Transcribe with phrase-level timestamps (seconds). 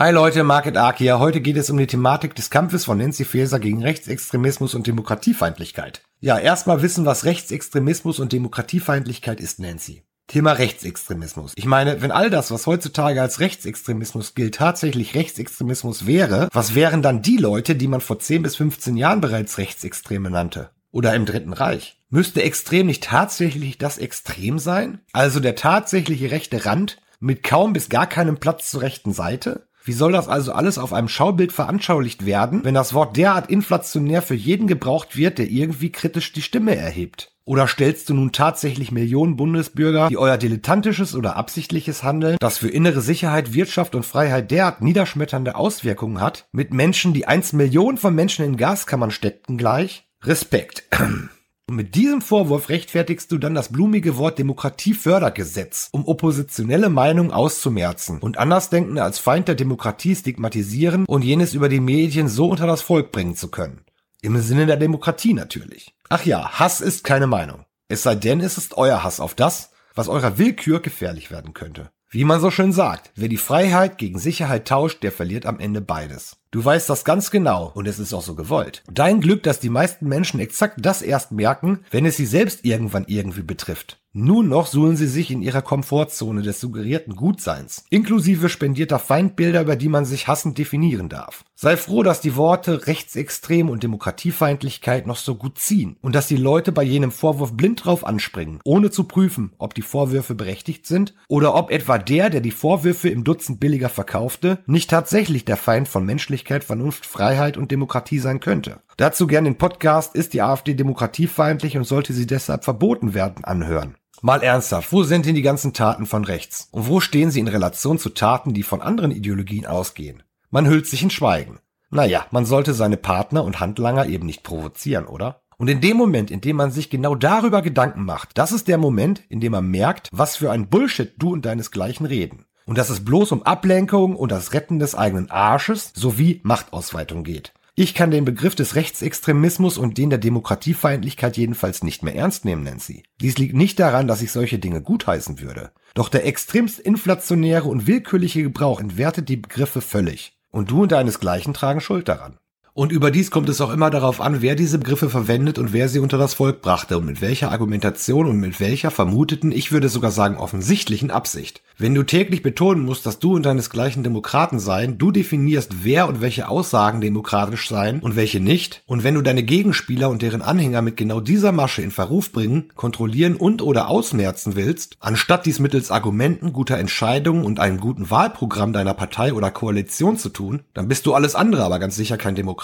[0.00, 1.18] Hi Leute, Market Ark hier.
[1.18, 6.00] Heute geht es um die Thematik des Kampfes von Nancy Faeser gegen Rechtsextremismus und Demokratiefeindlichkeit.
[6.20, 10.02] Ja, erstmal wissen, was Rechtsextremismus und Demokratiefeindlichkeit ist, Nancy.
[10.26, 11.52] Thema Rechtsextremismus.
[11.54, 17.02] Ich meine, wenn all das, was heutzutage als Rechtsextremismus gilt, tatsächlich Rechtsextremismus wäre, was wären
[17.02, 20.70] dann die Leute, die man vor 10 bis 15 Jahren bereits Rechtsextreme nannte?
[20.92, 22.00] Oder im Dritten Reich?
[22.08, 25.02] Müsste extrem nicht tatsächlich das Extrem sein?
[25.12, 29.66] Also der tatsächliche rechte Rand mit kaum bis gar keinem Platz zur rechten Seite?
[29.90, 34.22] Wie soll das also alles auf einem Schaubild veranschaulicht werden, wenn das Wort derart inflationär
[34.22, 37.32] für jeden gebraucht wird, der irgendwie kritisch die Stimme erhebt?
[37.44, 42.68] Oder stellst du nun tatsächlich Millionen Bundesbürger, die euer dilettantisches oder absichtliches Handeln, das für
[42.68, 48.14] innere Sicherheit, Wirtschaft und Freiheit derart niederschmetternde Auswirkungen hat, mit Menschen, die einst Millionen von
[48.14, 50.06] Menschen in Gaskammern steckten, gleich?
[50.22, 50.84] Respekt.
[51.70, 58.18] Und mit diesem Vorwurf rechtfertigst du dann das blumige Wort Demokratiefördergesetz, um oppositionelle Meinungen auszumerzen
[58.18, 62.82] und Andersdenkende als Feind der Demokratie stigmatisieren und jenes über die Medien so unter das
[62.82, 63.84] Volk bringen zu können.
[64.20, 65.94] Im Sinne der Demokratie natürlich.
[66.08, 67.64] Ach ja, Hass ist keine Meinung.
[67.86, 71.92] Es sei denn, es ist euer Hass auf das, was eurer Willkür gefährlich werden könnte.
[72.08, 75.80] Wie man so schön sagt, wer die Freiheit gegen Sicherheit tauscht, der verliert am Ende
[75.80, 76.39] beides.
[76.52, 78.82] Du weißt das ganz genau und es ist auch so gewollt.
[78.90, 83.04] Dein Glück, dass die meisten Menschen exakt das erst merken, wenn es sie selbst irgendwann
[83.06, 84.00] irgendwie betrifft.
[84.12, 89.76] Nun noch suhlen sie sich in ihrer Komfortzone des suggerierten Gutseins, inklusive spendierter Feindbilder, über
[89.76, 91.44] die man sich hassend definieren darf.
[91.54, 96.38] Sei froh, dass die Worte Rechtsextrem und Demokratiefeindlichkeit noch so gut ziehen und dass die
[96.38, 101.14] Leute bei jenem Vorwurf blind drauf anspringen, ohne zu prüfen, ob die Vorwürfe berechtigt sind
[101.28, 105.86] oder ob etwa der, der die Vorwürfe im Dutzend billiger verkaufte, nicht tatsächlich der Feind
[105.86, 106.04] von
[106.40, 108.80] Menschlichkeit, Vernunft, Freiheit und Demokratie sein könnte.
[108.96, 113.96] Dazu gern den Podcast Ist die AfD demokratiefeindlich und sollte sie deshalb verboten werden anhören.
[114.22, 116.68] Mal ernsthaft, wo sind denn die ganzen Taten von rechts?
[116.72, 120.22] Und wo stehen sie in Relation zu Taten, die von anderen Ideologien ausgehen?
[120.50, 121.58] Man hüllt sich in Schweigen.
[121.90, 125.42] Naja, man sollte seine Partner und Handlanger eben nicht provozieren, oder?
[125.58, 128.78] Und in dem Moment, in dem man sich genau darüber Gedanken macht, das ist der
[128.78, 132.46] Moment, in dem man merkt, was für ein Bullshit du und deinesgleichen reden.
[132.70, 137.52] Und dass es bloß um Ablenkung und das Retten des eigenen Arsches sowie Machtausweitung geht.
[137.74, 142.62] Ich kann den Begriff des Rechtsextremismus und den der Demokratiefeindlichkeit jedenfalls nicht mehr ernst nehmen,
[142.62, 143.02] Nancy.
[143.20, 145.72] Dies liegt nicht daran, dass ich solche Dinge gutheißen würde.
[145.94, 150.38] Doch der extremst inflationäre und willkürliche Gebrauch entwertet die Begriffe völlig.
[150.52, 152.38] Und du und deinesgleichen tragen Schuld daran.
[152.72, 155.98] Und überdies kommt es auch immer darauf an, wer diese Begriffe verwendet und wer sie
[155.98, 160.12] unter das Volk brachte und mit welcher Argumentation und mit welcher vermuteten, ich würde sogar
[160.12, 161.62] sagen offensichtlichen Absicht.
[161.78, 166.20] Wenn du täglich betonen musst, dass du und deinesgleichen Demokraten seien, du definierst, wer und
[166.20, 170.82] welche Aussagen demokratisch seien und welche nicht, und wenn du deine Gegenspieler und deren Anhänger
[170.82, 175.90] mit genau dieser Masche in Verruf bringen, kontrollieren und oder ausmerzen willst, anstatt dies mittels
[175.90, 181.06] Argumenten, guter Entscheidungen und einem guten Wahlprogramm deiner Partei oder Koalition zu tun, dann bist
[181.06, 182.59] du alles andere, aber ganz sicher kein Demokrat.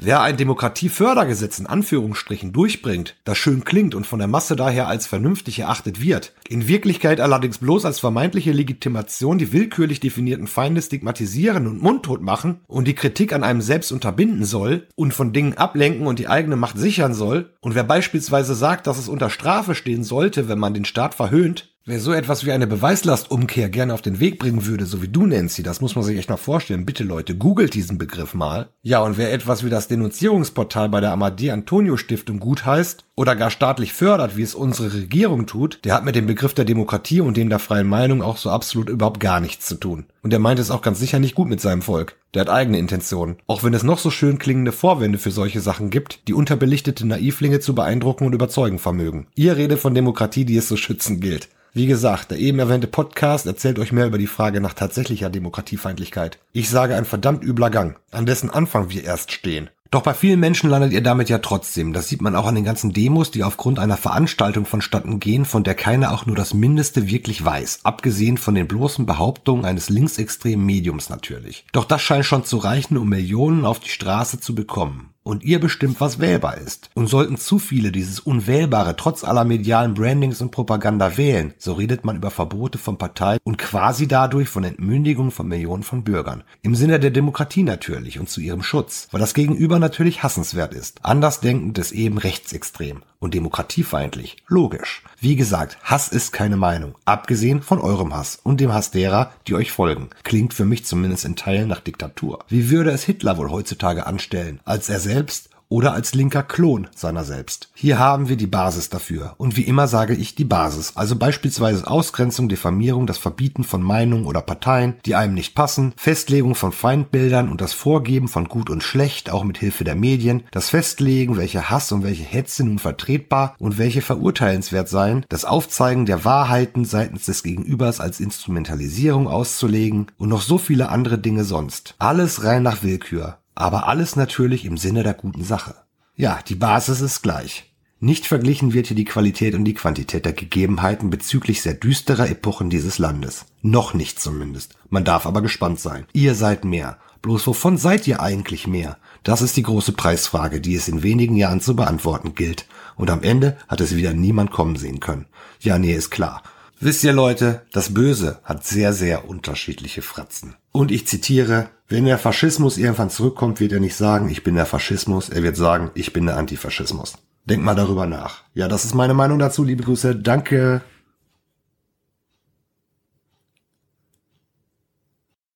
[0.00, 5.08] Wer ein Demokratiefördergesetz in Anführungsstrichen durchbringt, das schön klingt und von der Masse daher als
[5.08, 11.66] vernünftig erachtet wird, in Wirklichkeit allerdings bloß als vermeintliche Legitimation die willkürlich definierten Feinde stigmatisieren
[11.66, 16.06] und mundtot machen und die Kritik an einem selbst unterbinden soll und von Dingen ablenken
[16.06, 20.04] und die eigene Macht sichern soll, und wer beispielsweise sagt, dass es unter Strafe stehen
[20.04, 24.20] sollte, wenn man den Staat verhöhnt, Wer so etwas wie eine Beweislastumkehr gerne auf den
[24.20, 26.84] Weg bringen würde, so wie du, Nancy, das muss man sich echt mal vorstellen.
[26.84, 28.68] Bitte Leute, googelt diesen Begriff mal.
[28.82, 33.34] Ja, und wer etwas wie das Denunzierungsportal bei der Amadee Antonio Stiftung gut heißt oder
[33.36, 37.22] gar staatlich fördert, wie es unsere Regierung tut, der hat mit dem Begriff der Demokratie
[37.22, 40.04] und dem der freien Meinung auch so absolut überhaupt gar nichts zu tun.
[40.22, 42.16] Und der meint es auch ganz sicher nicht gut mit seinem Volk.
[42.34, 43.36] Der hat eigene Intentionen.
[43.46, 47.60] Auch wenn es noch so schön klingende Vorwände für solche Sachen gibt, die unterbelichtete Naivlinge
[47.60, 49.26] zu beeindrucken und überzeugen vermögen.
[49.34, 51.48] Ihr redet von Demokratie, die es zu schützen gilt.
[51.72, 56.38] Wie gesagt, der eben erwähnte Podcast erzählt euch mehr über die Frage nach tatsächlicher Demokratiefeindlichkeit.
[56.52, 59.70] Ich sage ein verdammt übler Gang, an dessen Anfang wir erst stehen.
[59.90, 61.94] Doch bei vielen Menschen landet ihr damit ja trotzdem.
[61.94, 65.64] Das sieht man auch an den ganzen Demos, die aufgrund einer Veranstaltung vonstatten gehen, von
[65.64, 67.80] der keiner auch nur das Mindeste wirklich weiß.
[67.84, 71.64] Abgesehen von den bloßen Behauptungen eines linksextremen Mediums natürlich.
[71.72, 75.60] Doch das scheint schon zu reichen, um Millionen auf die Straße zu bekommen und ihr
[75.60, 76.88] bestimmt, was wählbar ist.
[76.94, 82.02] Und sollten zu viele dieses Unwählbare trotz aller medialen Brandings und Propaganda wählen, so redet
[82.02, 86.44] man über Verbote von Parteien und quasi dadurch von Entmündigung von Millionen von Bürgern.
[86.62, 91.04] Im Sinne der Demokratie natürlich und zu ihrem Schutz, weil das Gegenüber natürlich hassenswert ist.
[91.04, 94.36] Andersdenkend ist eben rechtsextrem und demokratiefeindlich.
[94.46, 95.02] Logisch.
[95.20, 99.54] Wie gesagt, Hass ist keine Meinung, abgesehen von eurem Hass und dem Hass derer, die
[99.54, 100.10] euch folgen.
[100.22, 102.44] Klingt für mich zumindest in Teilen nach Diktatur.
[102.48, 107.24] Wie würde es Hitler wohl heutzutage anstellen, als er selbst oder als linker Klon seiner
[107.24, 107.70] selbst.
[107.74, 109.34] Hier haben wir die Basis dafür.
[109.36, 110.92] Und wie immer sage ich die Basis.
[110.94, 116.54] Also beispielsweise Ausgrenzung, Diffamierung, das Verbieten von Meinungen oder Parteien, die einem nicht passen, Festlegung
[116.54, 120.70] von Feindbildern und das Vorgeben von Gut und Schlecht, auch mit Hilfe der Medien, das
[120.70, 126.24] Festlegen, welche Hass und welche Hetze nun vertretbar und welche verurteilenswert seien, das Aufzeigen der
[126.24, 131.94] Wahrheiten seitens des Gegenübers als Instrumentalisierung auszulegen und noch so viele andere Dinge sonst.
[131.98, 133.38] Alles rein nach Willkür.
[133.58, 135.74] Aber alles natürlich im Sinne der guten Sache.
[136.14, 137.72] Ja, die Basis ist gleich.
[137.98, 142.70] Nicht verglichen wird hier die Qualität und die Quantität der Gegebenheiten bezüglich sehr düsterer Epochen
[142.70, 143.46] dieses Landes.
[143.60, 144.76] Noch nicht zumindest.
[144.90, 146.06] Man darf aber gespannt sein.
[146.12, 146.98] Ihr seid mehr.
[147.20, 148.96] Bloß wovon seid ihr eigentlich mehr?
[149.24, 152.68] Das ist die große Preisfrage, die es in wenigen Jahren zu beantworten gilt.
[152.94, 155.26] Und am Ende hat es wieder niemand kommen sehen können.
[155.58, 156.44] Ja, nee, ist klar.
[156.80, 160.54] Wisst ihr Leute, das Böse hat sehr, sehr unterschiedliche Fratzen.
[160.70, 164.66] Und ich zitiere, wenn der Faschismus irgendwann zurückkommt, wird er nicht sagen, ich bin der
[164.66, 167.14] Faschismus, er wird sagen, ich bin der Antifaschismus.
[167.46, 168.44] Denkt mal darüber nach.
[168.54, 169.64] Ja, das ist meine Meinung dazu.
[169.64, 170.14] Liebe Grüße.
[170.14, 170.82] Danke.